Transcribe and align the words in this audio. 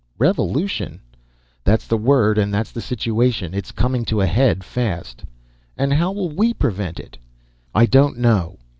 "Revolution?" 0.17 0.99
"That's 1.63 1.85
the 1.85 1.95
word. 1.95 2.39
And 2.39 2.51
that's 2.51 2.71
the 2.71 2.81
situation. 2.81 3.53
It's 3.53 3.71
coming 3.71 4.03
to 4.05 4.19
a 4.21 4.25
head, 4.25 4.63
fast." 4.63 5.23
"And 5.77 5.93
how 5.93 6.11
will 6.11 6.29
we 6.31 6.55
prevent 6.55 6.99
it?" 6.99 7.19
"I 7.75 7.85
don't 7.85 8.17
know." 8.17 8.57